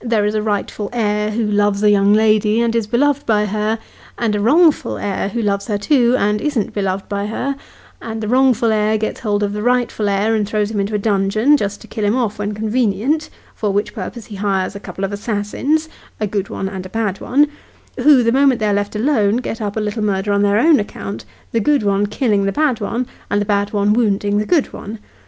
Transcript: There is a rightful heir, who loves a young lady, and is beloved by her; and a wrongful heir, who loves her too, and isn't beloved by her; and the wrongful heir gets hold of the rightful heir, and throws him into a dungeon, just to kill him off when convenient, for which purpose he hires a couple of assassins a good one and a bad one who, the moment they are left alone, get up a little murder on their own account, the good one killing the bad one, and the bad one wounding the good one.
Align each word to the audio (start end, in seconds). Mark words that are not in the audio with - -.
There 0.00 0.24
is 0.26 0.34
a 0.34 0.42
rightful 0.42 0.90
heir, 0.92 1.30
who 1.30 1.46
loves 1.46 1.84
a 1.84 1.88
young 1.90 2.12
lady, 2.12 2.60
and 2.60 2.74
is 2.74 2.88
beloved 2.88 3.24
by 3.26 3.46
her; 3.46 3.78
and 4.18 4.34
a 4.34 4.40
wrongful 4.40 4.98
heir, 4.98 5.28
who 5.28 5.40
loves 5.40 5.68
her 5.68 5.78
too, 5.78 6.16
and 6.18 6.40
isn't 6.40 6.74
beloved 6.74 7.08
by 7.08 7.26
her; 7.26 7.54
and 8.02 8.20
the 8.20 8.26
wrongful 8.26 8.72
heir 8.72 8.98
gets 8.98 9.20
hold 9.20 9.44
of 9.44 9.52
the 9.52 9.62
rightful 9.62 10.08
heir, 10.08 10.34
and 10.34 10.48
throws 10.48 10.72
him 10.72 10.80
into 10.80 10.96
a 10.96 10.98
dungeon, 10.98 11.56
just 11.56 11.80
to 11.82 11.86
kill 11.86 12.04
him 12.04 12.16
off 12.16 12.40
when 12.40 12.54
convenient, 12.54 13.30
for 13.54 13.70
which 13.70 13.94
purpose 13.94 14.26
he 14.26 14.34
hires 14.34 14.74
a 14.74 14.80
couple 14.80 15.04
of 15.04 15.12
assassins 15.12 15.88
a 16.18 16.26
good 16.26 16.48
one 16.48 16.68
and 16.68 16.84
a 16.84 16.88
bad 16.88 17.20
one 17.20 17.46
who, 18.00 18.24
the 18.24 18.32
moment 18.32 18.58
they 18.58 18.66
are 18.66 18.74
left 18.74 18.96
alone, 18.96 19.36
get 19.36 19.60
up 19.60 19.76
a 19.76 19.80
little 19.80 20.02
murder 20.02 20.32
on 20.32 20.42
their 20.42 20.58
own 20.58 20.80
account, 20.80 21.24
the 21.52 21.60
good 21.60 21.84
one 21.84 22.04
killing 22.04 22.46
the 22.46 22.50
bad 22.50 22.80
one, 22.80 23.06
and 23.30 23.40
the 23.40 23.44
bad 23.46 23.72
one 23.72 23.92
wounding 23.92 24.38
the 24.38 24.44
good 24.44 24.72
one. 24.72 24.98